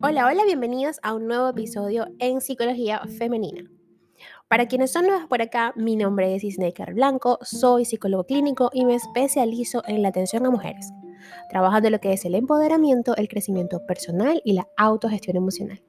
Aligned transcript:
Hola, 0.00 0.26
hola, 0.26 0.44
bienvenidos 0.44 1.00
a 1.02 1.12
un 1.12 1.26
nuevo 1.26 1.48
episodio 1.48 2.06
en 2.20 2.40
Psicología 2.40 3.02
Femenina. 3.18 3.68
Para 4.46 4.66
quienes 4.66 4.92
son 4.92 5.08
nuevos 5.08 5.26
por 5.26 5.42
acá, 5.42 5.72
mi 5.74 5.96
nombre 5.96 6.36
es 6.36 6.44
Isneker 6.44 6.94
Blanco, 6.94 7.40
soy 7.42 7.84
psicólogo 7.84 8.22
clínico 8.22 8.70
y 8.72 8.84
me 8.84 8.94
especializo 8.94 9.82
en 9.88 10.02
la 10.02 10.10
atención 10.10 10.46
a 10.46 10.50
mujeres, 10.50 10.92
trabajando 11.50 11.88
en 11.88 11.94
lo 11.94 11.98
que 11.98 12.12
es 12.12 12.24
el 12.24 12.36
empoderamiento, 12.36 13.16
el 13.16 13.26
crecimiento 13.26 13.84
personal 13.86 14.40
y 14.44 14.52
la 14.52 14.68
autogestión 14.76 15.36
emocional. 15.36 15.82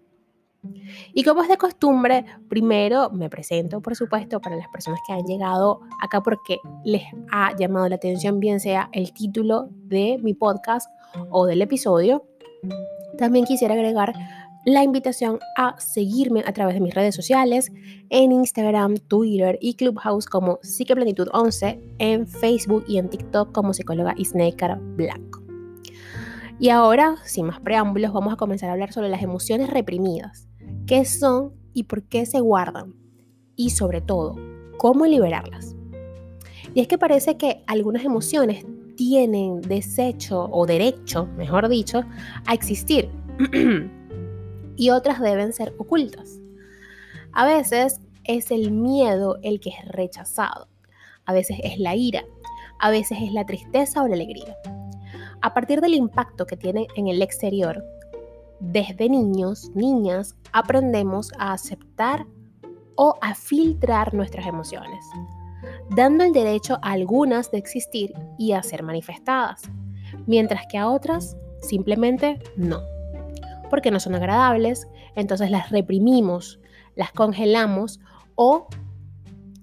Y 1.14 1.24
como 1.24 1.44
es 1.44 1.48
de 1.48 1.58
costumbre, 1.58 2.26
primero 2.50 3.12
me 3.12 3.30
presento, 3.30 3.80
por 3.80 3.96
supuesto, 3.96 4.42
para 4.42 4.56
las 4.56 4.70
personas 4.70 5.02
que 5.06 5.14
han 5.14 5.24
llegado 5.28 5.82
acá 6.02 6.24
porque 6.24 6.58
les 6.84 7.04
ha 7.32 7.56
llamado 7.56 7.88
la 7.88 7.98
atención, 7.98 8.40
bien 8.40 8.60
sea 8.60 8.90
el 8.92 9.14
título 9.14 9.68
de 9.70 10.18
mi 10.24 10.34
podcast 10.34 10.90
o 11.30 11.46
del 11.46 11.62
episodio. 11.62 12.26
También 13.20 13.44
quisiera 13.44 13.74
agregar 13.74 14.14
la 14.66 14.82
invitación 14.84 15.40
a 15.58 15.76
seguirme 15.78 16.42
a 16.46 16.54
través 16.54 16.76
de 16.76 16.80
mis 16.80 16.96
redes 16.96 17.14
sociales, 17.14 17.70
en 18.10 18.32
Instagram, 18.32 18.96
Twitter 18.96 19.58
y 19.62 19.74
Clubhouse 19.74 20.26
como 20.26 20.60
Psiqueplenitud 20.62 21.28
11, 21.34 21.82
en 21.98 22.28
Facebook 22.28 22.86
y 22.88 22.98
en 22.98 23.10
TikTok 23.10 23.52
como 23.52 23.74
psicóloga 23.74 24.14
Isneker 24.18 24.78
Blanco. 24.78 25.44
Y 26.60 26.70
ahora, 26.70 27.18
sin 27.26 27.48
más 27.48 27.60
preámbulos, 27.60 28.14
vamos 28.14 28.34
a 28.34 28.38
comenzar 28.38 28.70
a 28.70 28.74
hablar 28.74 28.94
sobre 28.94 29.10
las 29.10 29.22
emociones 29.22 29.70
reprimidas 29.70 30.48
qué 30.88 31.04
son 31.04 31.54
y 31.74 31.84
por 31.84 32.04
qué 32.04 32.26
se 32.26 32.40
guardan. 32.40 32.96
Y 33.58 33.72
sobre 33.72 34.00
todo, 34.00 34.36
cómo 34.78 35.06
liberarlas. 35.06 35.76
Y 36.74 36.80
es 36.80 36.88
que 36.88 36.98
parece 36.98 37.36
que 37.36 37.64
algunas 37.68 38.06
emociones 38.06 38.66
tienen 39.00 39.62
desecho 39.62 40.50
o 40.52 40.66
derecho, 40.66 41.26
mejor 41.38 41.70
dicho, 41.70 42.04
a 42.46 42.54
existir. 42.54 43.10
y 44.76 44.90
otras 44.90 45.22
deben 45.22 45.54
ser 45.54 45.74
ocultas. 45.78 46.42
A 47.32 47.46
veces 47.46 48.02
es 48.26 48.52
el 48.52 48.72
miedo 48.72 49.38
el 49.42 49.62
que 49.62 49.70
es 49.70 49.88
rechazado. 49.88 50.68
A 51.26 51.32
veces 51.32 51.60
es 51.64 51.80
la 51.80 51.96
ira. 51.96 52.26
A 52.78 52.90
veces 52.90 53.20
es 53.22 53.32
la 53.32 53.46
tristeza 53.46 54.04
o 54.04 54.08
la 54.10 54.16
alegría. 54.16 54.58
A 55.42 55.54
partir 55.54 55.80
del 55.80 55.94
impacto 55.94 56.46
que 56.46 56.58
tiene 56.58 56.88
en 56.98 57.08
el 57.08 57.22
exterior, 57.22 57.82
desde 58.60 59.08
niños, 59.08 59.72
niñas, 59.76 60.36
aprendemos 60.52 61.32
a 61.40 61.54
aceptar 61.54 62.26
o 62.96 63.16
a 63.22 63.34
filtrar 63.34 64.14
nuestras 64.14 64.46
emociones, 64.46 65.06
dando 65.90 66.24
el 66.24 66.34
derecho 66.34 66.80
a 66.82 66.92
algunas 66.92 67.52
de 67.52 67.58
existir 67.58 68.14
y 68.38 68.52
a 68.52 68.64
ser 68.64 68.84
manifestadas, 68.84 69.62
mientras 70.28 70.66
que 70.68 70.78
a 70.78 70.90
otras 70.90 71.38
simplemente 71.62 72.40
no. 72.56 72.82
Porque 73.70 73.92
no 73.92 74.00
son 74.00 74.16
agradables, 74.16 74.88
entonces 75.16 75.52
las 75.52 75.72
reprimimos, 75.72 76.60
las 76.96 77.12
congelamos 77.12 78.00
o 78.36 78.68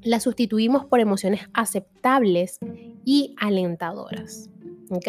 las 0.03 0.23
sustituimos 0.23 0.85
por 0.85 1.01
emociones 1.01 1.49
aceptables 1.53 2.59
y 3.05 3.35
alentadoras. 3.39 4.51
¿Ok? 4.91 5.09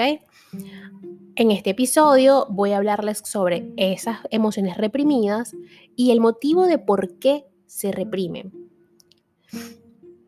En 1.35 1.51
este 1.51 1.69
episodio 1.69 2.47
voy 2.49 2.71
a 2.71 2.77
hablarles 2.77 3.21
sobre 3.23 3.71
esas 3.77 4.19
emociones 4.31 4.75
reprimidas 4.75 5.55
y 5.95 6.11
el 6.11 6.19
motivo 6.19 6.65
de 6.65 6.79
por 6.79 7.19
qué 7.19 7.45
se 7.67 7.91
reprimen. 7.91 8.51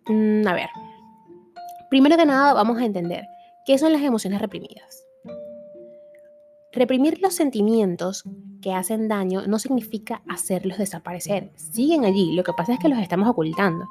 Mm, 0.09 0.47
a 0.47 0.53
ver, 0.53 0.69
primero 1.87 2.17
que 2.17 2.25
nada 2.25 2.53
vamos 2.53 2.79
a 2.79 2.85
entender 2.85 3.25
qué 3.63 3.77
son 3.77 3.93
las 3.93 4.01
emociones 4.01 4.41
reprimidas. 4.41 5.05
Reprimir 6.71 7.21
los 7.21 7.35
sentimientos 7.35 8.23
que 8.61 8.73
hacen 8.73 9.07
daño 9.07 9.45
no 9.45 9.59
significa 9.59 10.23
hacerlos 10.27 10.79
desaparecer. 10.79 11.51
Siguen 11.55 12.05
allí, 12.05 12.33
lo 12.33 12.43
que 12.43 12.53
pasa 12.53 12.73
es 12.73 12.79
que 12.79 12.89
los 12.89 12.99
estamos 12.99 13.29
ocultando. 13.29 13.85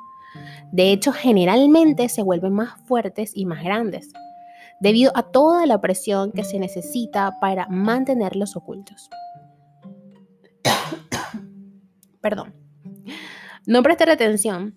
De 0.73 0.93
hecho, 0.93 1.12
generalmente 1.12 2.09
se 2.09 2.23
vuelven 2.23 2.53
más 2.53 2.75
fuertes 2.87 3.31
y 3.35 3.47
más 3.47 3.62
grandes 3.62 4.11
debido 4.81 5.12
a 5.15 5.23
toda 5.23 5.67
la 5.67 5.81
presión 5.81 6.33
que 6.33 6.45
se 6.45 6.59
necesita 6.59 7.39
para 7.41 7.69
mantenerlos 7.69 8.56
ocultos. 8.56 9.09
Perdón. 12.21 12.55
No 13.67 13.83
prestar 13.83 14.11
atención 14.11 14.75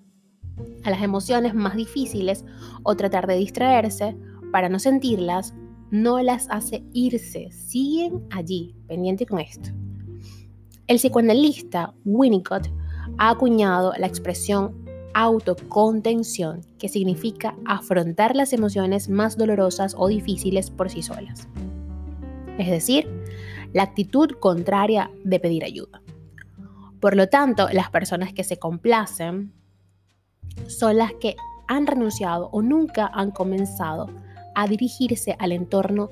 a 0.84 0.90
las 0.90 1.02
emociones 1.02 1.54
más 1.54 1.76
difíciles 1.76 2.46
o 2.84 2.96
tratar 2.96 3.28
de 3.28 3.36
distraerse 3.36 4.16
para 4.52 4.70
no 4.70 4.80
sentirlas 4.80 5.54
no 5.92 6.22
las 6.22 6.48
hace 6.50 6.84
irse, 6.94 7.52
siguen 7.52 8.26
allí, 8.32 8.76
pendiente 8.88 9.26
con 9.26 9.40
esto. 9.40 9.70
El 10.88 10.98
psicoanalista 10.98 11.94
Winnicott 12.06 12.70
ha 13.18 13.30
acuñado 13.30 13.94
la 13.98 14.08
expresión 14.08 14.82
autocontención, 15.14 16.62
que 16.80 16.88
significa 16.88 17.56
afrontar 17.66 18.36
las 18.36 18.54
emociones 18.54 19.10
más 19.10 19.38
dolorosas 19.38 19.96
o 19.98 20.08
difíciles 20.08 20.72
por 20.72 20.90
sí 20.90 21.02
solas. 21.02 21.48
Es 22.58 22.70
decir, 22.70 23.10
la 23.74 23.84
actitud 23.84 24.32
contraria 24.40 25.12
de 25.24 25.40
pedir 25.40 25.64
ayuda. 25.64 26.02
Por 27.00 27.16
lo 27.16 27.28
tanto, 27.28 27.68
las 27.72 27.90
personas 27.90 28.34
que 28.34 28.44
se 28.44 28.58
complacen 28.58 29.54
son 30.68 30.98
las 30.98 31.14
que 31.14 31.36
han 31.68 31.88
renunciado 31.88 32.50
o 32.52 32.62
nunca 32.62 33.10
han 33.14 33.32
comenzado 33.32 34.10
a 34.56 34.68
dirigirse 34.68 35.36
al 35.40 35.52
entorno 35.52 36.12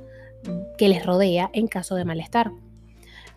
que 0.78 0.88
les 0.88 1.06
rodea 1.06 1.50
en 1.54 1.68
caso 1.68 1.96
de 1.96 2.06
malestar. 2.06 2.52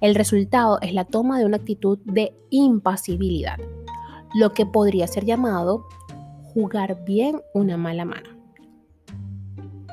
El 0.00 0.14
resultado 0.14 0.80
es 0.80 0.94
la 0.94 1.04
toma 1.04 1.38
de 1.38 1.46
una 1.46 1.56
actitud 1.56 1.98
de 2.04 2.36
impasibilidad, 2.50 3.58
lo 4.34 4.52
que 4.52 4.66
podría 4.66 5.06
ser 5.06 5.24
llamado 5.24 5.86
jugar 6.54 7.04
bien 7.04 7.40
una 7.54 7.76
mala 7.76 8.04
mano. 8.04 8.28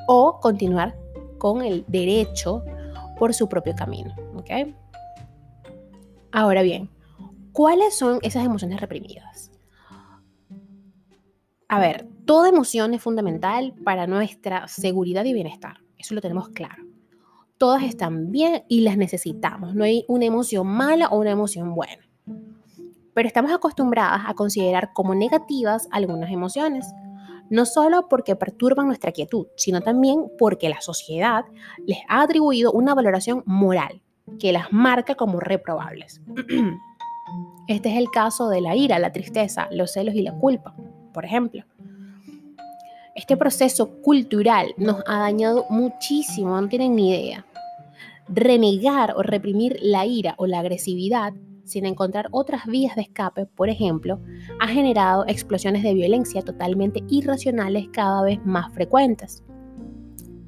O 0.06 0.40
continuar 0.40 0.96
con 1.38 1.62
el 1.62 1.84
derecho 1.88 2.64
por 3.18 3.34
su 3.34 3.48
propio 3.48 3.74
camino. 3.74 4.14
Ahora 6.32 6.62
bien, 6.62 6.90
¿cuáles 7.52 7.96
son 7.96 8.18
esas 8.22 8.44
emociones 8.44 8.80
reprimidas? 8.80 9.49
A 11.70 11.78
ver, 11.78 12.06
toda 12.26 12.48
emoción 12.50 12.92
es 12.94 13.02
fundamental 13.02 13.74
para 13.84 14.06
nuestra 14.06 14.68
seguridad 14.68 15.24
y 15.24 15.32
bienestar. 15.32 15.78
Eso 15.96 16.14
lo 16.14 16.20
tenemos 16.20 16.50
claro. 16.50 16.84
Todas 17.58 17.82
están 17.84 18.30
bien 18.30 18.64
y 18.68 18.80
las 18.80 18.96
necesitamos. 18.96 19.74
No 19.74 19.84
hay 19.84 20.04
una 20.08 20.24
emoción 20.24 20.66
mala 20.66 21.08
o 21.08 21.18
una 21.18 21.30
emoción 21.30 21.74
buena 21.74 22.10
pero 23.14 23.26
estamos 23.26 23.52
acostumbradas 23.52 24.22
a 24.26 24.34
considerar 24.34 24.92
como 24.92 25.14
negativas 25.14 25.88
algunas 25.90 26.30
emociones, 26.30 26.92
no 27.48 27.66
solo 27.66 28.08
porque 28.08 28.36
perturban 28.36 28.86
nuestra 28.86 29.12
quietud, 29.12 29.46
sino 29.56 29.80
también 29.80 30.30
porque 30.38 30.68
la 30.68 30.80
sociedad 30.80 31.44
les 31.86 31.98
ha 32.08 32.22
atribuido 32.22 32.72
una 32.72 32.94
valoración 32.94 33.42
moral 33.46 34.00
que 34.38 34.52
las 34.52 34.72
marca 34.72 35.16
como 35.16 35.40
reprobables. 35.40 36.22
Este 37.68 37.90
es 37.90 37.98
el 37.98 38.10
caso 38.10 38.48
de 38.48 38.60
la 38.60 38.74
ira, 38.74 38.98
la 38.98 39.12
tristeza, 39.12 39.68
los 39.70 39.92
celos 39.92 40.14
y 40.14 40.22
la 40.22 40.32
culpa, 40.32 40.74
por 41.12 41.24
ejemplo. 41.24 41.64
Este 43.14 43.36
proceso 43.36 44.00
cultural 44.02 44.74
nos 44.76 45.02
ha 45.06 45.18
dañado 45.18 45.66
muchísimo, 45.68 46.60
no 46.60 46.68
tienen 46.68 46.94
ni 46.94 47.10
idea. 47.10 47.44
Renegar 48.28 49.14
o 49.16 49.22
reprimir 49.22 49.78
la 49.82 50.06
ira 50.06 50.34
o 50.38 50.46
la 50.46 50.60
agresividad 50.60 51.34
sin 51.64 51.86
encontrar 51.86 52.28
otras 52.32 52.66
vías 52.66 52.96
de 52.96 53.02
escape, 53.02 53.46
por 53.46 53.68
ejemplo, 53.68 54.20
ha 54.58 54.66
generado 54.68 55.24
explosiones 55.26 55.82
de 55.82 55.94
violencia 55.94 56.42
totalmente 56.42 57.04
irracionales 57.08 57.88
cada 57.92 58.22
vez 58.22 58.44
más 58.44 58.72
frecuentes. 58.74 59.44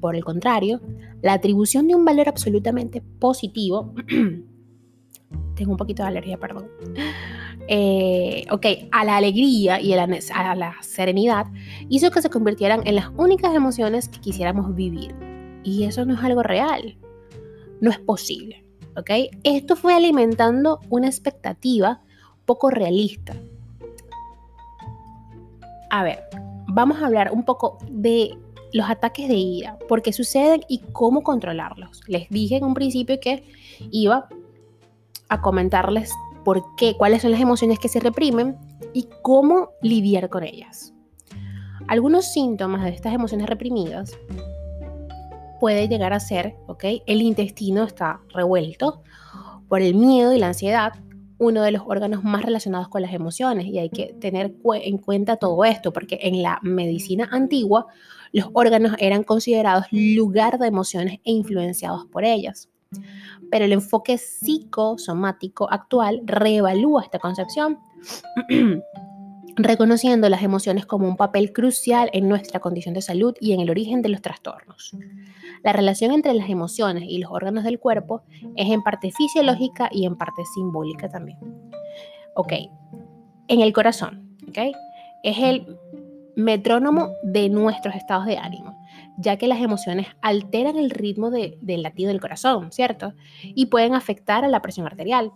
Por 0.01 0.15
el 0.15 0.23
contrario, 0.25 0.81
la 1.21 1.33
atribución 1.33 1.87
de 1.87 1.95
un 1.95 2.03
valor 2.03 2.27
absolutamente 2.27 3.01
positivo, 3.19 3.93
tengo 5.55 5.71
un 5.71 5.77
poquito 5.77 6.03
de 6.03 6.09
alergia, 6.09 6.37
perdón, 6.37 6.67
eh, 7.67 8.45
ok, 8.51 8.65
a 8.91 9.05
la 9.05 9.17
alegría 9.17 9.79
y 9.79 9.93
a 9.93 10.07
la, 10.07 10.19
a 10.33 10.55
la 10.55 10.75
serenidad, 10.81 11.47
hizo 11.89 12.11
que 12.11 12.21
se 12.21 12.29
convirtieran 12.29 12.81
en 12.85 12.95
las 12.95 13.09
únicas 13.17 13.53
emociones 13.55 14.09
que 14.09 14.19
quisiéramos 14.19 14.75
vivir. 14.75 15.15
Y 15.63 15.83
eso 15.85 16.05
no 16.05 16.13
es 16.15 16.19
algo 16.21 16.43
real, 16.43 16.97
no 17.79 17.89
es 17.89 17.99
posible. 17.99 18.63
Esto 19.43 19.75
fue 19.75 19.93
alimentando 19.93 20.79
una 20.89 21.07
expectativa 21.07 22.01
poco 22.45 22.69
realista. 22.69 23.33
A 25.89 26.03
ver, 26.03 26.23
vamos 26.67 27.01
a 27.01 27.05
hablar 27.05 27.31
un 27.31 27.43
poco 27.43 27.77
de 27.89 28.37
los 28.73 28.89
ataques 28.89 29.27
de 29.27 29.35
ira, 29.35 29.77
por 29.87 30.01
qué 30.01 30.13
suceden 30.13 30.63
y 30.67 30.79
cómo 30.91 31.23
controlarlos. 31.23 32.01
Les 32.07 32.29
dije 32.29 32.57
en 32.57 32.65
un 32.65 32.73
principio 32.73 33.19
que 33.19 33.43
iba 33.91 34.27
a 35.29 35.41
comentarles 35.41 36.11
por 36.43 36.75
qué, 36.75 36.95
cuáles 36.97 37.21
son 37.21 37.31
las 37.31 37.41
emociones 37.41 37.79
que 37.79 37.89
se 37.89 37.99
reprimen 37.99 38.57
y 38.93 39.07
cómo 39.21 39.69
lidiar 39.81 40.29
con 40.29 40.43
ellas. 40.43 40.93
Algunos 41.87 42.31
síntomas 42.31 42.83
de 42.83 42.89
estas 42.89 43.13
emociones 43.13 43.47
reprimidas 43.47 44.17
puede 45.59 45.87
llegar 45.87 46.13
a 46.13 46.19
ser, 46.19 46.55
¿ok? 46.67 46.83
El 47.05 47.21
intestino 47.21 47.83
está 47.83 48.21
revuelto, 48.29 49.01
Por 49.69 49.81
el 49.81 49.95
miedo 49.95 50.33
y 50.33 50.37
la 50.37 50.47
ansiedad, 50.47 50.93
uno 51.39 51.63
de 51.63 51.71
los 51.71 51.83
órganos 51.85 52.23
más 52.23 52.43
relacionados 52.43 52.89
con 52.89 53.01
las 53.01 53.13
emociones 53.13 53.65
y 53.65 53.79
hay 53.79 53.89
que 53.89 54.13
tener 54.19 54.55
en 54.81 54.97
cuenta 54.97 55.37
todo 55.37 55.63
esto 55.65 55.91
porque 55.91 56.19
en 56.21 56.41
la 56.41 56.59
medicina 56.61 57.27
antigua 57.31 57.87
los 58.31 58.49
órganos 58.53 58.93
eran 58.99 59.23
considerados 59.23 59.85
lugar 59.91 60.59
de 60.59 60.67
emociones 60.67 61.19
e 61.23 61.31
influenciados 61.31 62.05
por 62.07 62.23
ellas. 62.23 62.69
Pero 63.51 63.65
el 63.65 63.73
enfoque 63.73 64.17
psicosomático 64.17 65.71
actual 65.71 66.21
reevalúa 66.25 67.03
esta 67.03 67.19
concepción 67.19 67.79
reconociendo 69.55 70.29
las 70.29 70.43
emociones 70.43 70.85
como 70.85 71.07
un 71.07 71.17
papel 71.17 71.53
crucial 71.53 72.09
en 72.13 72.27
nuestra 72.27 72.59
condición 72.59 72.93
de 72.93 73.01
salud 73.01 73.35
y 73.39 73.53
en 73.53 73.59
el 73.59 73.69
origen 73.69 74.01
de 74.01 74.09
los 74.09 74.21
trastornos. 74.21 74.95
La 75.63 75.73
relación 75.73 76.11
entre 76.11 76.33
las 76.33 76.49
emociones 76.49 77.03
y 77.07 77.19
los 77.19 77.31
órganos 77.31 77.63
del 77.63 77.79
cuerpo 77.79 78.23
es 78.55 78.69
en 78.69 78.81
parte 78.83 79.11
fisiológica 79.11 79.89
y 79.91 80.05
en 80.05 80.17
parte 80.17 80.43
simbólica 80.53 81.09
también. 81.09 81.37
Ok, 82.35 82.53
en 83.47 83.61
el 83.61 83.73
corazón, 83.73 84.37
ok, 84.47 84.57
es 85.23 85.37
el 85.37 85.77
metrónomo 86.35 87.11
de 87.23 87.49
nuestros 87.49 87.95
estados 87.95 88.25
de 88.25 88.37
ánimo, 88.37 88.82
ya 89.17 89.37
que 89.37 89.47
las 89.47 89.61
emociones 89.61 90.07
alteran 90.21 90.77
el 90.77 90.89
ritmo 90.89 91.29
del 91.29 91.83
latido 91.83 92.09
del 92.09 92.21
corazón, 92.21 92.71
¿cierto? 92.71 93.13
Y 93.43 93.67
pueden 93.67 93.93
afectar 93.93 94.43
a 94.43 94.47
la 94.47 94.61
presión 94.61 94.85
arterial, 94.85 95.31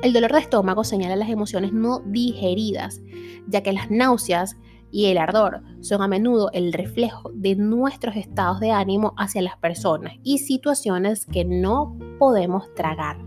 el 0.00 0.12
dolor 0.12 0.32
de 0.32 0.38
estómago 0.38 0.84
señala 0.84 1.16
las 1.16 1.28
emociones 1.28 1.72
no 1.72 1.98
digeridas, 2.06 3.00
ya 3.48 3.64
que 3.64 3.72
las 3.72 3.90
náuseas 3.90 4.56
y 4.92 5.06
el 5.06 5.18
ardor 5.18 5.62
son 5.80 6.02
a 6.02 6.08
menudo 6.08 6.50
el 6.52 6.72
reflejo 6.72 7.32
de 7.34 7.56
nuestros 7.56 8.14
estados 8.14 8.60
de 8.60 8.70
ánimo 8.70 9.14
hacia 9.16 9.42
las 9.42 9.56
personas 9.56 10.14
y 10.22 10.38
situaciones 10.38 11.26
que 11.26 11.44
no 11.44 11.98
podemos 12.20 12.72
tragar. 12.74 13.18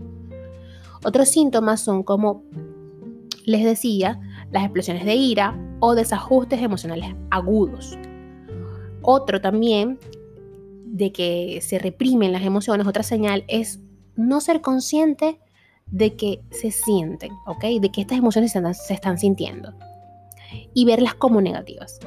Otros 1.04 1.28
síntomas 1.28 1.82
son 1.82 2.04
como 2.04 2.42
les 3.44 3.64
decía, 3.64 4.20
las 4.50 4.64
explosiones 4.64 5.04
de 5.04 5.14
ira 5.14 5.58
o 5.80 5.94
desajustes 5.94 6.62
emocionales 6.62 7.14
agudos. 7.30 7.98
Otro 9.02 9.40
también 9.40 9.98
de 10.84 11.12
que 11.12 11.60
se 11.62 11.78
reprimen 11.78 12.32
las 12.32 12.42
emociones, 12.42 12.86
otra 12.86 13.02
señal 13.02 13.44
es 13.48 13.80
no 14.14 14.40
ser 14.40 14.60
consciente 14.60 15.40
de 15.86 16.16
que 16.16 16.40
se 16.50 16.70
sienten, 16.70 17.32
¿ok? 17.46 17.64
De 17.80 17.90
que 17.90 18.00
estas 18.02 18.18
emociones 18.18 18.52
se 18.52 18.94
están, 18.94 19.18
sintiendo 19.18 19.74
y 20.74 20.84
verlas 20.84 21.14
como 21.14 21.40
negativas. 21.40 21.98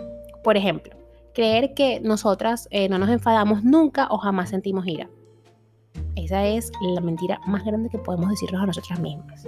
Por 0.43 0.57
ejemplo, 0.57 0.95
creer 1.33 1.73
que 1.73 1.99
nosotras 1.99 2.67
eh, 2.71 2.89
no 2.89 2.97
nos 2.97 3.09
enfadamos 3.09 3.63
nunca 3.63 4.07
o 4.09 4.17
jamás 4.17 4.49
sentimos 4.49 4.87
ira. 4.87 5.09
Esa 6.15 6.45
es 6.45 6.71
la 6.81 7.01
mentira 7.01 7.39
más 7.45 7.65
grande 7.65 7.89
que 7.89 7.97
podemos 7.97 8.29
decirnos 8.29 8.61
a 8.61 8.67
nosotras 8.67 8.99
mismas. 8.99 9.47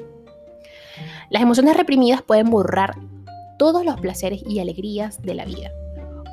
Las 1.29 1.41
emociones 1.41 1.77
reprimidas 1.77 2.21
pueden 2.21 2.49
borrar 2.49 2.95
todos 3.57 3.85
los 3.85 3.99
placeres 3.99 4.43
y 4.47 4.59
alegrías 4.59 5.21
de 5.21 5.35
la 5.35 5.45
vida. 5.45 5.71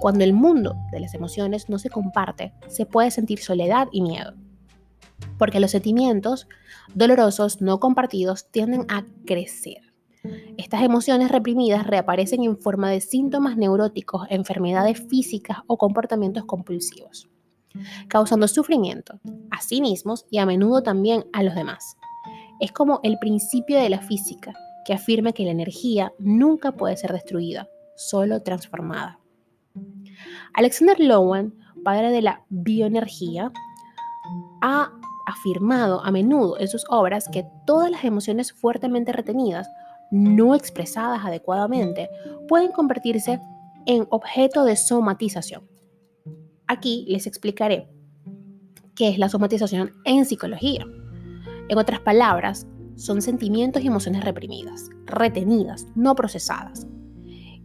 Cuando 0.04 0.22
el 0.22 0.34
mundo 0.34 0.76
de 0.92 1.00
las 1.00 1.14
emociones 1.14 1.70
no 1.70 1.78
se 1.78 1.88
comparte, 1.88 2.52
se 2.68 2.84
puede 2.84 3.10
sentir 3.10 3.38
soledad 3.38 3.88
y 3.90 4.02
miedo 4.02 4.34
porque 5.38 5.60
los 5.60 5.70
sentimientos 5.70 6.46
dolorosos 6.92 7.62
no 7.62 7.80
compartidos 7.80 8.50
tienden 8.50 8.84
a 8.90 9.06
crecer. 9.24 9.94
Estas 10.58 10.82
emociones 10.82 11.30
reprimidas 11.30 11.86
reaparecen 11.86 12.42
en 12.42 12.58
forma 12.58 12.90
de 12.90 13.00
síntomas 13.00 13.56
neuróticos, 13.56 14.26
enfermedades 14.28 15.02
físicas 15.08 15.60
o 15.68 15.78
comportamientos 15.78 16.44
compulsivos, 16.44 17.30
causando 18.06 18.46
sufrimiento 18.46 19.18
a 19.50 19.62
sí 19.62 19.80
mismos 19.80 20.26
y 20.30 20.36
a 20.36 20.44
menudo 20.44 20.82
también 20.82 21.24
a 21.32 21.42
los 21.42 21.54
demás. 21.54 21.96
Es 22.60 22.72
como 22.72 23.00
el 23.04 23.18
principio 23.18 23.78
de 23.78 23.88
la 23.88 24.02
física, 24.02 24.52
que 24.84 24.92
afirma 24.92 25.32
que 25.32 25.44
la 25.44 25.52
energía 25.52 26.12
nunca 26.18 26.72
puede 26.72 26.98
ser 26.98 27.10
destruida, 27.14 27.70
solo 27.96 28.42
transformada. 28.42 29.23
Alexander 30.54 30.98
Lowen, 31.00 31.54
padre 31.84 32.10
de 32.10 32.22
la 32.22 32.44
bioenergía, 32.48 33.52
ha 34.62 34.90
afirmado 35.26 36.04
a 36.04 36.10
menudo 36.10 36.58
en 36.58 36.68
sus 36.68 36.84
obras 36.88 37.28
que 37.28 37.46
todas 37.66 37.90
las 37.90 38.04
emociones 38.04 38.52
fuertemente 38.52 39.12
retenidas, 39.12 39.68
no 40.10 40.54
expresadas 40.54 41.24
adecuadamente, 41.24 42.08
pueden 42.48 42.72
convertirse 42.72 43.40
en 43.86 44.06
objeto 44.10 44.64
de 44.64 44.76
somatización. 44.76 45.68
Aquí 46.66 47.04
les 47.08 47.26
explicaré 47.26 47.88
qué 48.94 49.08
es 49.08 49.18
la 49.18 49.28
somatización 49.28 49.92
en 50.04 50.24
psicología. 50.24 50.84
En 51.68 51.78
otras 51.78 52.00
palabras, 52.00 52.66
son 52.96 53.22
sentimientos 53.22 53.82
y 53.82 53.88
emociones 53.88 54.24
reprimidas, 54.24 54.88
retenidas, 55.06 55.86
no 55.94 56.14
procesadas, 56.14 56.86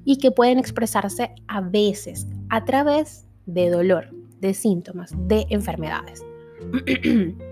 y 0.05 0.17
que 0.17 0.31
pueden 0.31 0.57
expresarse 0.57 1.35
a 1.47 1.61
veces 1.61 2.27
a 2.49 2.65
través 2.65 3.25
de 3.45 3.69
dolor, 3.69 4.09
de 4.39 4.53
síntomas, 4.53 5.11
de 5.27 5.45
enfermedades. 5.49 6.23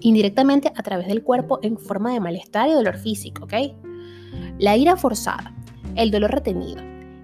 indirectamente 0.00 0.72
a 0.74 0.82
través 0.82 1.06
del 1.06 1.22
cuerpo 1.22 1.58
en 1.62 1.78
forma 1.78 2.12
de 2.12 2.20
malestar 2.20 2.68
y 2.68 2.72
dolor 2.72 2.98
físico, 2.98 3.44
¿ok? 3.44 3.54
La 4.58 4.76
ira 4.76 4.96
forzada, 4.96 5.54
el 5.96 6.10
dolor 6.10 6.30
retenido, 6.30 6.82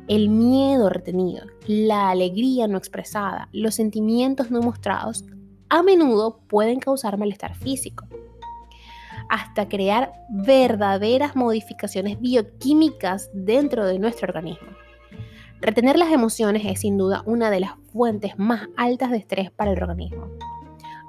el 0.09 0.29
miedo 0.29 0.89
retenido, 0.89 1.45
la 1.67 2.11
alegría 2.11 2.67
no 2.69 2.79
expresada, 2.79 3.49
los 3.53 3.75
sentimientos 3.75 4.51
no 4.51 4.61
mostrados, 4.61 5.25
a 5.69 5.83
menudo 5.83 6.41
pueden 6.49 6.81
causar 6.81 7.17
malestar 7.17 7.55
físico, 7.55 8.07
hasta 9.29 9.69
crear 9.69 10.13
verdaderas 10.29 11.37
modificaciones 11.37 12.21
bioquímicas 12.21 13.31
dentro 13.33 13.87
de 13.87 13.99
nuestro 13.99 14.27
organismo. 14.27 14.69
Retener 15.61 15.99
las 15.99 16.11
emociones 16.11 16.63
es 16.65 16.81
sin 16.81 16.97
duda 16.97 17.23
una 17.27 17.51
de 17.51 17.61
las 17.61 17.73
fuentes 17.93 18.39
más 18.39 18.69
altas 18.77 19.11
de 19.11 19.19
estrés 19.19 19.51
para 19.51 19.73
el 19.73 19.83
organismo. 19.83 20.29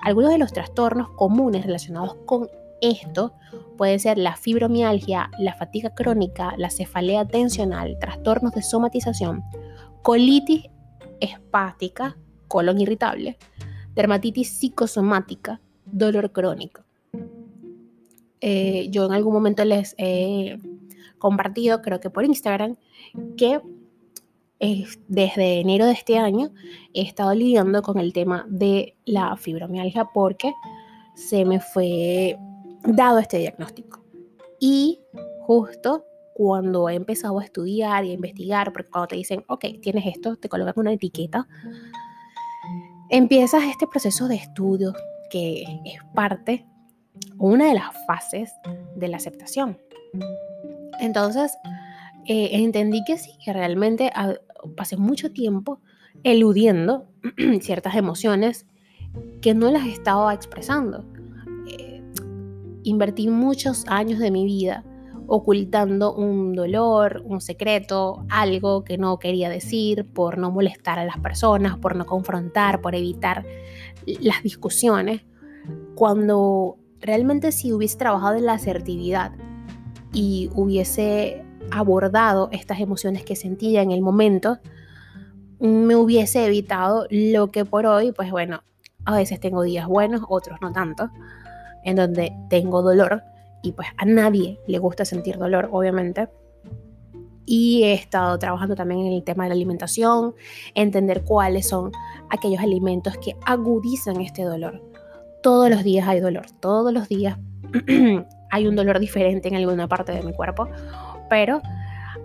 Algunos 0.01 0.31
de 0.31 0.37
los 0.37 0.51
trastornos 0.51 1.09
comunes 1.11 1.65
relacionados 1.65 2.15
con 2.25 2.49
esto 2.81 3.33
pueden 3.77 3.99
ser 3.99 4.17
la 4.17 4.35
fibromialgia, 4.35 5.31
la 5.39 5.53
fatiga 5.53 5.91
crónica, 5.91 6.53
la 6.57 6.69
cefalea 6.69 7.25
tensional, 7.25 7.97
trastornos 7.99 8.53
de 8.53 8.61
somatización, 8.61 9.43
colitis 10.01 10.65
espástica, 11.21 12.17
colon 12.47 12.81
irritable, 12.81 13.37
dermatitis 13.95 14.49
psicosomática, 14.49 15.61
dolor 15.85 16.31
crónico. 16.31 16.81
Eh, 18.41 18.87
yo 18.89 19.05
en 19.05 19.13
algún 19.13 19.33
momento 19.33 19.63
les 19.63 19.95
he 19.97 20.57
compartido, 21.19 21.81
creo 21.81 21.99
que 21.99 22.09
por 22.09 22.25
Instagram, 22.25 22.75
que 23.37 23.61
desde 25.07 25.59
enero 25.59 25.85
de 25.85 25.93
este 25.93 26.19
año 26.19 26.51
he 26.93 27.01
estado 27.01 27.33
lidiando 27.33 27.81
con 27.81 27.97
el 27.97 28.13
tema 28.13 28.45
de 28.47 28.95
la 29.05 29.35
fibromialgia 29.35 30.05
porque 30.13 30.53
se 31.15 31.45
me 31.45 31.59
fue 31.59 32.37
dado 32.83 33.19
este 33.19 33.39
diagnóstico. 33.39 34.03
Y 34.59 34.99
justo 35.41 36.05
cuando 36.35 36.89
he 36.89 36.95
empezado 36.95 37.39
a 37.39 37.43
estudiar 37.43 38.05
y 38.05 38.11
a 38.11 38.13
investigar, 38.13 38.71
porque 38.71 38.91
cuando 38.91 39.07
te 39.07 39.15
dicen, 39.15 39.43
ok, 39.47 39.65
tienes 39.81 40.05
esto, 40.05 40.35
te 40.35 40.47
colocan 40.47 40.73
una 40.77 40.93
etiqueta, 40.93 41.47
empiezas 43.09 43.63
este 43.63 43.87
proceso 43.87 44.27
de 44.27 44.35
estudio 44.35 44.93
que 45.31 45.63
es 45.85 45.99
parte, 46.13 46.67
una 47.37 47.67
de 47.67 47.73
las 47.73 47.89
fases 48.05 48.53
de 48.95 49.07
la 49.07 49.17
aceptación. 49.17 49.79
Entonces, 50.99 51.51
eh, 52.25 52.49
entendí 52.53 53.03
que 53.03 53.17
sí, 53.17 53.31
que 53.43 53.53
realmente 53.53 54.11
pasé 54.75 54.97
mucho 54.97 55.31
tiempo 55.31 55.79
eludiendo 56.23 57.05
ciertas 57.61 57.95
emociones 57.95 58.65
que 59.41 59.53
no 59.53 59.71
las 59.71 59.87
estaba 59.87 60.33
expresando. 60.33 61.05
Eh, 61.67 62.03
invertí 62.83 63.27
muchos 63.29 63.85
años 63.87 64.19
de 64.19 64.31
mi 64.31 64.45
vida 64.45 64.83
ocultando 65.33 66.13
un 66.13 66.53
dolor, 66.55 67.21
un 67.25 67.39
secreto, 67.39 68.25
algo 68.27 68.83
que 68.83 68.97
no 68.97 69.17
quería 69.17 69.49
decir, 69.49 70.05
por 70.05 70.37
no 70.37 70.51
molestar 70.51 70.99
a 70.99 71.05
las 71.05 71.19
personas, 71.19 71.77
por 71.77 71.95
no 71.95 72.05
confrontar, 72.05 72.81
por 72.81 72.95
evitar 72.95 73.45
las 74.05 74.43
discusiones, 74.43 75.21
cuando 75.95 76.77
realmente 76.99 77.53
si 77.53 77.71
hubiese 77.71 77.97
trabajado 77.97 78.35
en 78.35 78.45
la 78.45 78.53
asertividad 78.53 79.31
y 80.11 80.49
hubiese 80.53 81.45
abordado 81.69 82.49
estas 82.51 82.79
emociones 82.79 83.23
que 83.23 83.35
sentía 83.35 83.81
en 83.81 83.91
el 83.91 84.01
momento, 84.01 84.59
me 85.59 85.95
hubiese 85.95 86.45
evitado 86.45 87.05
lo 87.09 87.51
que 87.51 87.65
por 87.65 87.85
hoy, 87.85 88.11
pues 88.11 88.31
bueno, 88.31 88.63
a 89.05 89.15
veces 89.15 89.39
tengo 89.39 89.63
días 89.63 89.87
buenos, 89.87 90.21
otros 90.27 90.59
no 90.61 90.71
tanto, 90.71 91.09
en 91.83 91.95
donde 91.95 92.33
tengo 92.49 92.81
dolor 92.81 93.23
y 93.61 93.71
pues 93.73 93.87
a 93.97 94.05
nadie 94.05 94.59
le 94.67 94.79
gusta 94.79 95.05
sentir 95.05 95.37
dolor, 95.37 95.69
obviamente. 95.71 96.29
Y 97.45 97.83
he 97.83 97.93
estado 97.93 98.37
trabajando 98.39 98.75
también 98.75 99.01
en 99.01 99.13
el 99.13 99.23
tema 99.23 99.43
de 99.43 99.49
la 99.49 99.55
alimentación, 99.55 100.35
entender 100.73 101.23
cuáles 101.23 101.67
son 101.67 101.91
aquellos 102.29 102.61
alimentos 102.61 103.17
que 103.17 103.35
agudizan 103.45 104.21
este 104.21 104.43
dolor. 104.43 104.81
Todos 105.43 105.69
los 105.69 105.83
días 105.83 106.07
hay 106.07 106.19
dolor, 106.19 106.45
todos 106.59 106.93
los 106.93 107.09
días 107.09 107.37
hay 108.51 108.67
un 108.67 108.75
dolor 108.75 108.99
diferente 108.99 109.47
en 109.47 109.55
alguna 109.55 109.87
parte 109.87 110.11
de 110.11 110.21
mi 110.23 110.33
cuerpo, 110.33 110.67
pero 111.31 111.61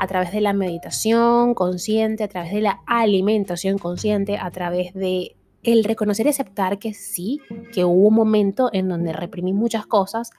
a 0.00 0.06
través 0.08 0.32
de 0.32 0.40
la 0.40 0.52
meditación 0.52 1.54
consciente, 1.54 2.24
a 2.24 2.28
través 2.28 2.52
de 2.52 2.60
la 2.60 2.80
alimentación 2.86 3.78
consciente, 3.78 4.36
a 4.36 4.50
través 4.50 4.94
de 4.94 5.36
el 5.62 5.84
reconocer 5.84 6.26
y 6.26 6.30
aceptar 6.30 6.80
que 6.80 6.92
sí, 6.92 7.40
que 7.72 7.84
hubo 7.84 8.08
un 8.08 8.14
momento 8.14 8.68
en 8.72 8.88
donde 8.88 9.12
reprimí 9.12 9.52
muchas 9.52 9.86
cosas, 9.86 10.32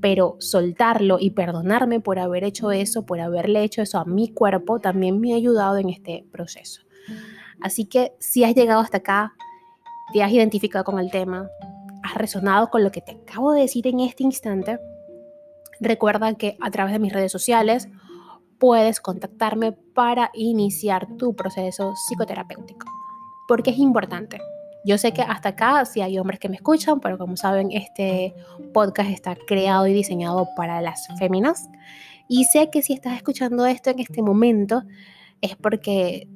pero 0.00 0.36
soltarlo 0.38 1.18
y 1.18 1.30
perdonarme 1.30 1.98
por 1.98 2.20
haber 2.20 2.44
hecho 2.44 2.70
eso, 2.70 3.04
por 3.04 3.18
haberle 3.18 3.64
hecho 3.64 3.82
eso 3.82 3.98
a 3.98 4.04
mi 4.04 4.28
cuerpo, 4.28 4.78
también 4.78 5.18
me 5.18 5.32
ha 5.32 5.36
ayudado 5.36 5.78
en 5.78 5.88
este 5.88 6.24
proceso. 6.30 6.82
Así 7.60 7.84
que 7.84 8.12
si 8.20 8.44
has 8.44 8.54
llegado 8.54 8.80
hasta 8.80 8.98
acá, 8.98 9.34
te 10.12 10.22
has 10.22 10.30
identificado 10.30 10.84
con 10.84 11.00
el 11.00 11.10
tema, 11.10 11.48
has 12.04 12.14
resonado 12.14 12.70
con 12.70 12.84
lo 12.84 12.92
que 12.92 13.00
te 13.00 13.10
acabo 13.10 13.52
de 13.52 13.62
decir 13.62 13.88
en 13.88 13.98
este 13.98 14.22
instante, 14.22 14.78
recuerda 15.80 16.34
que 16.34 16.56
a 16.60 16.70
través 16.70 16.92
de 16.92 16.98
mis 16.98 17.12
redes 17.12 17.32
sociales 17.32 17.88
puedes 18.64 18.98
contactarme 18.98 19.72
para 19.72 20.30
iniciar 20.32 21.06
tu 21.18 21.36
proceso 21.36 21.92
psicoterapéutico. 21.96 22.86
Porque 23.46 23.72
es 23.72 23.76
importante. 23.76 24.38
Yo 24.86 24.96
sé 24.96 25.12
que 25.12 25.20
hasta 25.20 25.50
acá 25.50 25.84
sí 25.84 26.00
hay 26.00 26.18
hombres 26.18 26.40
que 26.40 26.48
me 26.48 26.56
escuchan, 26.56 26.98
pero 26.98 27.18
como 27.18 27.36
saben, 27.36 27.72
este 27.72 28.34
podcast 28.72 29.10
está 29.10 29.36
creado 29.36 29.86
y 29.86 29.92
diseñado 29.92 30.48
para 30.56 30.80
las 30.80 31.06
féminas. 31.18 31.68
Y 32.26 32.44
sé 32.44 32.70
que 32.70 32.80
si 32.80 32.94
estás 32.94 33.18
escuchando 33.18 33.66
esto 33.66 33.90
en 33.90 33.98
este 33.98 34.22
momento 34.22 34.84
es 35.42 35.56
porque 35.56 36.26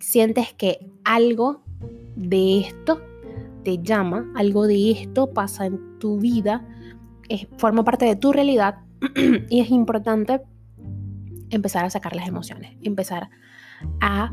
sientes 0.00 0.54
que 0.54 0.90
algo 1.04 1.62
de 2.16 2.62
esto 2.62 3.00
te 3.62 3.78
llama, 3.78 4.32
algo 4.34 4.66
de 4.66 4.90
esto 4.90 5.32
pasa 5.32 5.66
en 5.66 6.00
tu 6.00 6.18
vida, 6.18 6.66
es, 7.28 7.46
forma 7.58 7.84
parte 7.84 8.06
de 8.06 8.16
tu 8.16 8.32
realidad 8.32 8.80
y 9.48 9.60
es 9.60 9.70
importante 9.70 10.40
empezar 11.50 11.84
a 11.84 11.90
sacar 11.90 12.14
las 12.16 12.28
emociones, 12.28 12.76
empezar 12.82 13.30
a 14.00 14.32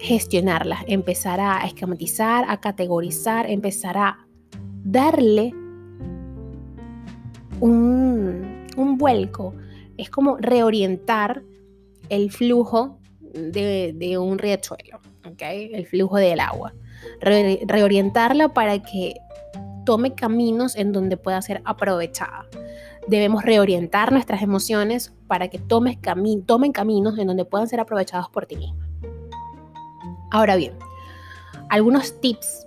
gestionarlas, 0.00 0.80
empezar 0.86 1.40
a 1.40 1.64
esquematizar, 1.66 2.44
a 2.48 2.60
categorizar, 2.60 3.48
empezar 3.50 3.98
a 3.98 4.26
darle 4.84 5.52
un, 7.60 8.66
un 8.76 8.98
vuelco. 8.98 9.54
Es 9.96 10.10
como 10.10 10.36
reorientar 10.38 11.42
el 12.08 12.30
flujo 12.30 12.98
de, 13.20 14.18
un 14.18 14.38
riachuelo, 14.38 15.00
el 15.38 15.86
flujo 15.86 16.16
del 16.16 16.40
agua. 16.40 16.74
reorientarla 17.20 18.52
para 18.54 18.80
que 18.82 19.14
tome 19.84 20.14
caminos 20.14 20.76
en 20.76 20.92
donde 20.92 21.16
pueda 21.16 21.40
ser 21.42 21.62
aprovechada. 21.64 22.46
Debemos 23.06 23.44
reorientar 23.44 24.12
nuestras 24.12 24.42
emociones 24.42 25.14
para 25.28 25.48
que 25.48 25.58
tomen 25.58 26.00
caminos 26.72 27.18
en 27.18 27.26
donde 27.26 27.44
puedan 27.44 27.68
ser 27.68 27.80
aprovechados 27.80 28.28
por 28.30 28.46
ti 28.46 28.56
misma. 28.56 28.88
Ahora 30.30 30.56
bien, 30.56 30.74
algunos 31.68 32.20
tips, 32.20 32.66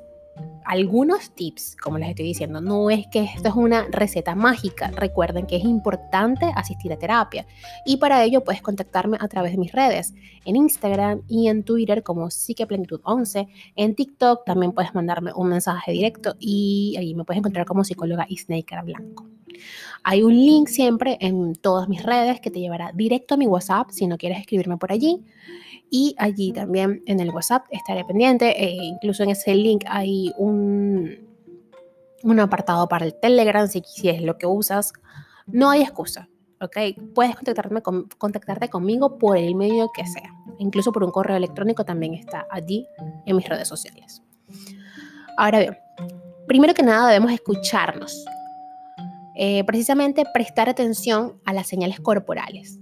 algunos 0.66 1.32
tips, 1.32 1.76
como 1.76 1.98
les 1.98 2.10
estoy 2.10 2.26
diciendo, 2.26 2.62
no 2.62 2.90
es 2.90 3.08
que 3.08 3.24
esto 3.24 3.50
es 3.50 3.56
una 3.56 3.88
receta 3.90 4.36
mágica. 4.36 4.92
Recuerden 4.92 5.46
que 5.46 5.58
es 5.58 5.64
importante 5.64 6.52
asistir 6.56 6.92
a 6.94 6.98
terapia 6.98 7.46
y 7.86 7.98
para 7.98 8.24
ello 8.24 8.44
puedes 8.44 8.62
contactarme 8.62 9.18
a 9.20 9.28
través 9.28 9.52
de 9.52 9.58
mis 9.58 9.72
redes, 9.72 10.14
en 10.46 10.56
Instagram 10.56 11.22
y 11.28 11.48
en 11.48 11.64
Twitter 11.64 12.04
como 12.04 12.28
Psiqueplenitud11, 12.28 13.48
en 13.76 13.96
TikTok 13.96 14.46
también 14.46 14.72
puedes 14.72 14.94
mandarme 14.94 15.32
un 15.36 15.50
mensaje 15.50 15.92
directo 15.92 16.36
y 16.40 16.96
ahí 16.98 17.14
me 17.16 17.24
puedes 17.24 17.40
encontrar 17.40 17.66
como 17.66 17.84
psicóloga 17.84 18.26
Isnaker 18.30 18.84
Blanco. 18.84 19.28
Hay 20.04 20.24
un 20.24 20.34
link 20.34 20.68
siempre 20.68 21.18
en 21.22 21.56
todas 21.56 21.88
mis 21.88 22.02
redes 22.04 22.40
que 22.40 22.50
te 22.50 22.60
llevará 22.60 22.92
directo 22.94 23.36
a 23.36 23.38
mi 23.38 23.48
WhatsApp 23.48 23.92
si 23.92 24.08
no 24.08 24.18
quieres 24.18 24.40
escribirme 24.40 24.78
por 24.78 24.92
allí 24.92 25.24
y 25.94 26.16
allí 26.18 26.54
también 26.54 27.04
en 27.06 27.20
el 27.20 27.30
WhatsApp 27.32 27.66
estaré 27.70 28.06
pendiente. 28.06 28.64
E 28.64 28.72
incluso 28.72 29.24
en 29.24 29.32
ese 29.32 29.54
link 29.54 29.84
hay 29.88 30.32
un, 30.38 31.28
un 32.24 32.40
apartado 32.40 32.88
para 32.88 33.06
el 33.06 33.14
Telegram 33.14 33.68
si, 33.68 33.84
es 34.08 34.22
lo 34.22 34.38
que 34.38 34.48
usas. 34.48 34.94
No 35.48 35.70
hay 35.70 35.82
excusa, 35.82 36.30
¿ok? 36.62 36.78
Puedes 37.14 37.36
contactarme 37.36 37.82
contactarte 38.18 38.70
conmigo 38.70 39.18
por 39.18 39.38
el 39.38 39.54
medio 39.54 39.92
que 39.94 40.08
sea. 40.08 40.34
Incluso 40.60 40.94
por 40.94 41.04
un 41.04 41.12
correo 41.12 41.36
electrónico 41.36 41.84
también 41.84 42.14
está 42.14 42.48
allí 42.50 42.88
en 43.26 43.36
mis 43.36 43.50
redes 43.50 43.68
sociales. 43.68 44.24
Ahora 45.38 45.60
bien, 45.60 45.78
primero 46.48 46.74
que 46.74 46.84
nada 46.84 47.10
debemos 47.10 47.34
escucharnos. 47.34 48.26
Eh, 49.36 49.66
precisamente 49.66 50.24
prestar 50.34 50.70
atención 50.70 51.42
a 51.44 51.52
las 51.52 51.68
señales 51.68 52.00
corporales 52.00 52.81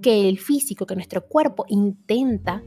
que 0.00 0.28
el 0.28 0.38
físico, 0.38 0.86
que 0.86 0.94
nuestro 0.94 1.26
cuerpo 1.26 1.64
intenta 1.68 2.62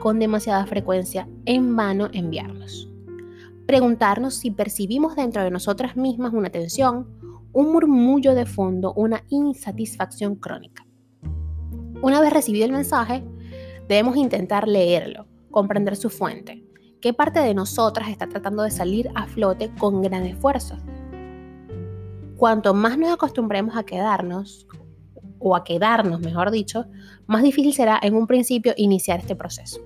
con 0.00 0.18
demasiada 0.18 0.66
frecuencia 0.66 1.28
en 1.44 1.74
vano 1.74 2.08
enviarnos. 2.12 2.88
Preguntarnos 3.66 4.34
si 4.34 4.50
percibimos 4.50 5.16
dentro 5.16 5.42
de 5.42 5.50
nosotras 5.50 5.96
mismas 5.96 6.32
una 6.32 6.50
tensión, 6.50 7.08
un 7.52 7.72
murmullo 7.72 8.34
de 8.34 8.46
fondo, 8.46 8.92
una 8.94 9.24
insatisfacción 9.28 10.36
crónica. 10.36 10.86
Una 12.02 12.20
vez 12.20 12.32
recibido 12.32 12.66
el 12.66 12.72
mensaje, 12.72 13.24
debemos 13.88 14.16
intentar 14.16 14.68
leerlo, 14.68 15.26
comprender 15.50 15.96
su 15.96 16.10
fuente, 16.10 16.64
qué 17.00 17.12
parte 17.14 17.40
de 17.40 17.54
nosotras 17.54 18.08
está 18.08 18.28
tratando 18.28 18.62
de 18.62 18.70
salir 18.70 19.10
a 19.14 19.26
flote 19.26 19.70
con 19.78 20.02
gran 20.02 20.26
esfuerzo. 20.26 20.76
Cuanto 22.36 22.74
más 22.74 22.98
nos 22.98 23.10
acostumbremos 23.12 23.76
a 23.76 23.84
quedarnos 23.84 24.66
o 25.48 25.54
a 25.54 25.62
quedarnos, 25.62 26.18
mejor 26.20 26.50
dicho, 26.50 26.86
más 27.26 27.44
difícil 27.44 27.72
será 27.72 28.00
en 28.02 28.16
un 28.16 28.26
principio 28.26 28.74
iniciar 28.76 29.20
este 29.20 29.36
proceso. 29.36 29.78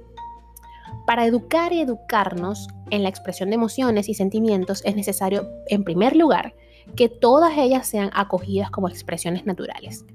Para 1.06 1.26
educar 1.26 1.74
y 1.74 1.82
educarnos 1.82 2.68
en 2.88 3.02
la 3.02 3.10
expresión 3.10 3.50
de 3.50 3.56
emociones 3.56 4.08
y 4.08 4.14
sentimientos 4.14 4.82
es 4.86 4.96
necesario, 4.96 5.46
en 5.66 5.84
primer 5.84 6.16
lugar, 6.16 6.54
que 6.96 7.10
todas 7.10 7.58
ellas 7.58 7.86
sean 7.86 8.10
acogidas 8.14 8.70
como 8.70 8.88
expresiones 8.88 9.44
naturales, 9.44 10.06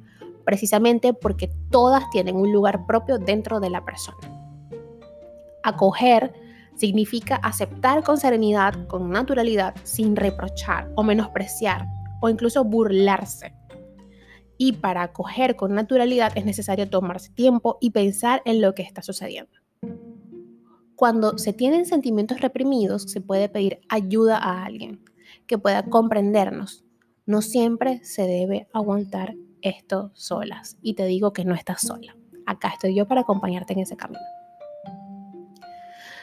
precisamente 0.46 1.14
porque 1.14 1.52
todas 1.70 2.10
tienen 2.10 2.38
un 2.38 2.52
lugar 2.52 2.88
propio 2.88 3.20
dentro 3.20 3.60
de 3.60 3.70
la 3.70 3.86
persona. 3.86 4.18
Acoger 5.62 6.34
significa 6.76 7.36
aceptar 7.36 8.04
con 8.04 8.18
serenidad, 8.18 8.88
con 8.88 9.12
naturalidad, 9.12 9.76
sin 9.84 10.16
reprochar 10.16 10.90
o 10.96 11.04
menospreciar 11.04 11.86
o 12.20 12.30
incluso 12.30 12.64
burlarse 12.64 13.54
y 14.58 14.74
para 14.74 15.04
acoger 15.04 15.56
con 15.56 15.74
naturalidad 15.74 16.32
es 16.36 16.46
necesario 16.46 16.90
tomarse 16.90 17.32
tiempo 17.32 17.78
y 17.82 17.92
pensar 17.92 18.42
en 18.46 18.62
lo 18.62 18.74
que 18.74 18.84
está 18.84 19.02
sucediendo. 19.02 19.52
Cuando 20.96 21.38
se 21.38 21.52
tienen 21.52 21.86
sentimientos 21.86 22.40
reprimidos, 22.40 23.04
se 23.04 23.22
puede 23.22 23.50
pedir 23.50 23.82
ayuda 23.90 24.38
a 24.38 24.64
alguien 24.66 25.04
que 25.46 25.58
pueda 25.58 25.84
comprendernos. 25.84 26.86
No 27.26 27.42
siempre 27.42 28.04
se 28.04 28.24
debe 28.24 28.68
aguantar 28.72 29.36
esto 29.62 30.12
solas. 30.14 30.78
Y 30.82 30.94
te 30.94 31.06
digo 31.06 31.34
que 31.34 31.44
no 31.44 31.56
estás 31.56 31.82
sola. 31.82 32.16
Acá 32.46 32.70
estoy 32.70 32.96
yo 32.96 33.08
para 33.08 33.22
acompañarte 33.22 33.74
en 33.74 33.80
ese 33.80 33.98
camino. 33.98 34.22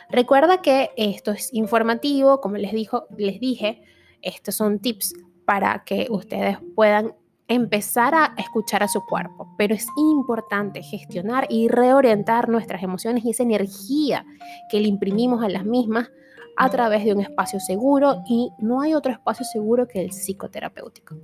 Recuerda 0.08 0.62
que 0.62 0.90
esto 0.96 1.32
es 1.32 1.52
informativo, 1.52 2.40
como 2.40 2.56
les, 2.56 2.72
dijo, 2.72 3.06
les 3.16 3.40
dije, 3.40 3.82
estos 4.20 4.54
son 4.54 4.78
tips 4.78 5.14
para 5.44 5.84
que 5.84 6.06
ustedes 6.10 6.58
puedan 6.74 7.14
empezar 7.52 8.14
a 8.14 8.34
escuchar 8.36 8.82
a 8.82 8.88
su 8.88 9.04
cuerpo, 9.04 9.54
pero 9.56 9.74
es 9.74 9.86
importante 9.96 10.82
gestionar 10.82 11.46
y 11.48 11.68
reorientar 11.68 12.48
nuestras 12.48 12.82
emociones 12.82 13.24
y 13.24 13.30
esa 13.30 13.42
energía 13.42 14.24
que 14.70 14.80
le 14.80 14.88
imprimimos 14.88 15.42
a 15.42 15.48
las 15.48 15.64
mismas 15.64 16.10
a 16.56 16.70
través 16.70 17.04
de 17.04 17.12
un 17.12 17.20
espacio 17.20 17.60
seguro 17.60 18.22
y 18.26 18.50
no 18.58 18.80
hay 18.80 18.94
otro 18.94 19.12
espacio 19.12 19.44
seguro 19.44 19.88
que 19.88 20.00
el 20.00 20.10
psicoterapéutico. 20.10 21.16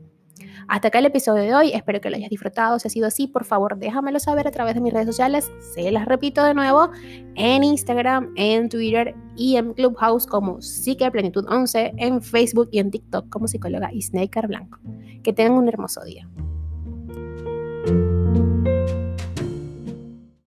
Hasta 0.66 0.88
acá 0.88 0.98
el 0.98 1.06
episodio 1.06 1.42
de 1.42 1.54
hoy, 1.54 1.72
espero 1.72 2.00
que 2.00 2.10
lo 2.10 2.16
hayas 2.16 2.30
disfrutado. 2.30 2.78
Si 2.78 2.88
ha 2.88 2.90
sido 2.90 3.06
así, 3.06 3.26
por 3.26 3.44
favor, 3.44 3.78
déjamelo 3.78 4.18
saber 4.18 4.48
a 4.48 4.50
través 4.50 4.74
de 4.74 4.80
mis 4.80 4.92
redes 4.92 5.06
sociales. 5.06 5.50
Se 5.74 5.90
las 5.90 6.06
repito 6.06 6.42
de 6.42 6.54
nuevo, 6.54 6.90
en 7.34 7.64
Instagram, 7.64 8.32
en 8.36 8.68
Twitter 8.68 9.14
y 9.36 9.56
en 9.56 9.74
Clubhouse 9.74 10.26
como 10.26 10.60
Psique 10.60 11.10
Plenitud 11.10 11.46
11, 11.48 11.94
en 11.96 12.22
Facebook 12.22 12.68
y 12.72 12.80
en 12.80 12.90
TikTok 12.90 13.28
como 13.28 13.46
psicóloga 13.46 13.90
Snaker 14.00 14.48
Blanco. 14.48 14.78
Que 15.22 15.32
tengan 15.32 15.58
un 15.58 15.68
hermoso 15.68 16.02
día. 16.04 16.28